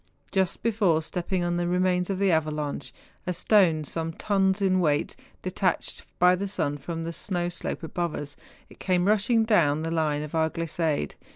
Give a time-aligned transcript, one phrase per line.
[0.31, 2.91] Just before stepping on the remains of the avalanche,
[3.27, 8.35] a stone some tons weight, detached by the sun from the snow slope above us,
[8.79, 11.13] came rushing down the line of our glissade.